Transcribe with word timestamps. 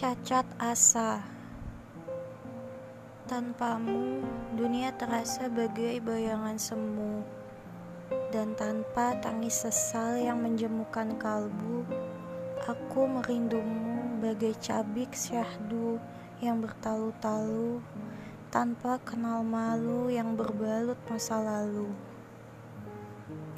Cacat 0.00 0.48
asa. 0.56 1.20
Tanpamu, 3.28 4.24
dunia 4.56 4.96
terasa 4.96 5.52
bagai 5.52 6.00
bayangan 6.00 6.56
semu. 6.56 7.20
Dan 8.32 8.56
tanpa 8.56 9.20
tangis 9.20 9.60
sesal 9.60 10.24
yang 10.24 10.40
menjemukan 10.40 11.20
kalbu 11.20 11.84
Aku 12.64 13.12
merindumu 13.12 14.24
bagai 14.24 14.56
cabik 14.56 15.12
syahdu 15.12 16.00
yang 16.40 16.64
bertalu-talu 16.64 17.84
Tanpa 18.48 18.96
kenal 19.04 19.44
malu 19.44 20.08
yang 20.08 20.32
berbalut 20.32 20.96
masa 21.12 21.44
lalu. 21.44 21.92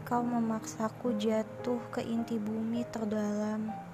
Kau 0.03 0.27
memaksaku 0.27 1.15
jatuh 1.23 1.79
ke 1.95 2.03
inti 2.03 2.35
bumi 2.35 2.83
terdalam 2.91 3.92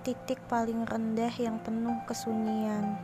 Titik 0.00 0.40
paling 0.48 0.88
rendah 0.88 1.28
yang 1.36 1.60
penuh 1.60 2.00
kesunyian 2.08 2.96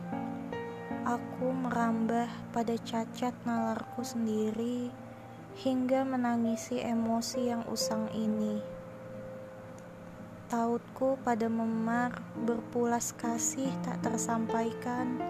Aku 1.05 1.53
merambah 1.53 2.25
pada 2.49 2.73
cacat 2.73 3.37
nalarku 3.45 4.01
sendiri 4.01 4.89
hingga 5.61 6.01
menangisi 6.01 6.81
emosi 6.81 7.53
yang 7.53 7.61
usang 7.69 8.09
ini. 8.17 8.57
Tautku 10.49 11.21
pada 11.21 11.45
memar 11.45 12.17
berpulas 12.33 13.13
kasih 13.13 13.69
tak 13.85 14.01
tersampaikan 14.01 15.21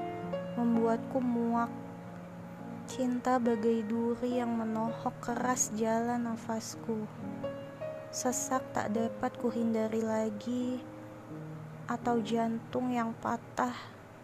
membuatku 0.56 1.20
muak. 1.20 1.70
Cinta 2.88 3.44
bagai 3.44 3.84
duri 3.84 4.40
yang 4.40 4.56
menohok 4.56 5.20
keras 5.20 5.76
jalan 5.76 6.32
nafasku. 6.32 7.04
Sesak 8.08 8.64
tak 8.72 8.96
dapat 8.96 9.36
kuhindari 9.36 10.00
lagi 10.00 10.97
atau 11.88 12.20
jantung 12.20 12.92
yang 12.92 13.16
patah 13.24 13.74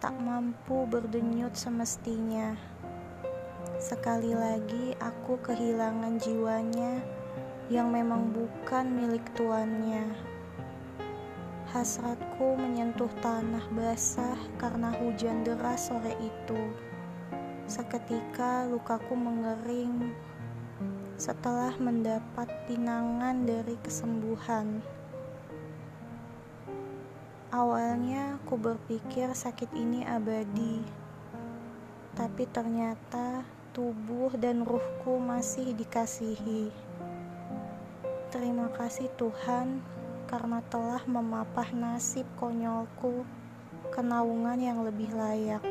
tak 0.03 0.11
mampu 0.19 0.83
berdenyut 0.83 1.55
semestinya. 1.55 2.59
Sekali 3.79 4.35
lagi 4.35 4.91
aku 4.99 5.39
kehilangan 5.39 6.19
jiwanya 6.19 6.99
yang 7.71 7.87
memang 7.87 8.35
bukan 8.35 8.85
milik 8.91 9.23
tuannya. 9.35 10.11
Hasratku 11.71 12.59
menyentuh 12.59 13.09
tanah 13.23 13.63
basah 13.71 14.37
karena 14.59 14.91
hujan 14.99 15.47
deras 15.47 15.87
sore 15.87 16.13
itu. 16.19 16.61
Seketika 17.63 18.67
lukaku 18.67 19.15
mengering 19.15 20.11
setelah 21.15 21.71
mendapat 21.79 22.51
pinangan 22.67 23.47
dari 23.47 23.79
kesembuhan. 23.79 24.83
Awalnya 27.53 28.41
aku 28.41 28.57
berpikir 28.57 29.29
sakit 29.29 29.77
ini 29.77 30.01
abadi, 30.09 30.81
tapi 32.17 32.49
ternyata 32.49 33.45
tubuh 33.77 34.33
dan 34.41 34.65
ruhku 34.65 35.21
masih 35.21 35.77
dikasihi. 35.77 36.73
Terima 38.33 38.73
kasih 38.73 39.05
Tuhan 39.21 39.85
karena 40.25 40.65
telah 40.65 41.05
memapah 41.05 41.69
nasib 41.77 42.25
konyolku 42.41 43.21
ke 43.93 44.01
naungan 44.01 44.57
yang 44.57 44.81
lebih 44.81 45.13
layak. 45.13 45.61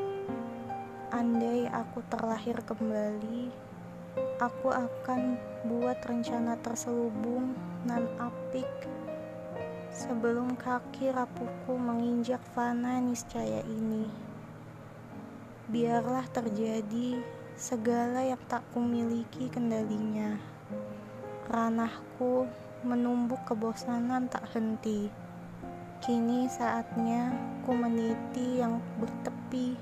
Andai 1.11 1.67
aku 1.67 1.99
terlahir 2.07 2.63
kembali, 2.63 3.51
aku 4.39 4.71
akan 4.71 5.35
buat 5.67 5.99
rencana 6.07 6.55
terselubung 6.63 7.59
sebelum 10.03 10.59
kaki 10.59 11.15
rapuhku 11.15 11.79
menginjak 11.79 12.43
fana 12.51 12.99
niscaya 12.99 13.63
ini. 13.63 14.11
Biarlah 15.71 16.27
terjadi 16.27 17.23
segala 17.55 18.27
yang 18.27 18.43
tak 18.51 18.67
kumiliki 18.75 19.47
kendalinya. 19.47 20.43
Ranahku 21.47 22.51
menumbuk 22.83 23.47
kebosanan 23.47 24.27
tak 24.27 24.43
henti. 24.51 25.07
Kini 26.03 26.51
saatnya 26.51 27.31
ku 27.63 27.71
meniti 27.71 28.59
yang 28.59 28.83
bertepi. 28.99 29.79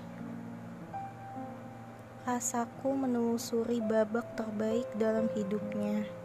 Rasaku 2.29 2.93
menelusuri 2.93 3.81
babak 3.81 4.37
terbaik 4.37 4.85
dalam 5.01 5.33
hidupnya. 5.33 6.20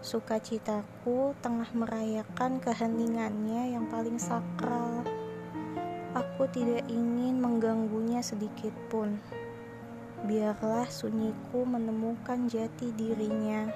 Sukacitaku 0.00 1.36
tengah 1.44 1.68
merayakan 1.76 2.56
keheningannya 2.56 3.76
yang 3.76 3.84
paling 3.92 4.16
sakral. 4.16 5.04
Aku 6.16 6.48
tidak 6.48 6.88
ingin 6.88 7.36
mengganggunya 7.36 8.24
sedikit 8.24 8.72
pun. 8.88 9.20
Biarlah 10.24 10.88
sunyiku 10.88 11.68
menemukan 11.68 12.48
jati 12.48 12.96
dirinya. 12.96 13.68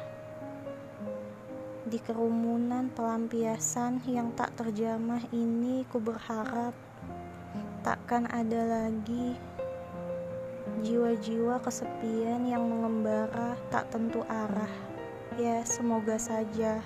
Di 1.84 2.00
kerumunan 2.00 2.88
pelampiasan 2.88 4.00
yang 4.08 4.32
tak 4.32 4.56
terjamah 4.56 5.20
ini, 5.28 5.84
ku 5.92 6.00
berharap 6.00 6.72
takkan 7.84 8.24
ada 8.32 8.64
lagi 8.64 9.36
jiwa-jiwa 10.80 11.60
kesepian 11.60 12.48
yang 12.48 12.64
mengembara 12.64 13.60
tak 13.68 13.92
tentu 13.92 14.24
arah. 14.24 14.93
Ya, 15.34 15.66
semoga 15.66 16.14
saja. 16.14 16.78